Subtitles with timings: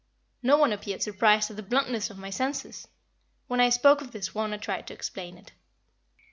[0.41, 2.87] No one appeared surprised at the bluntness of my senses.
[3.45, 5.51] When I spoke of this Wauna tried to explain it.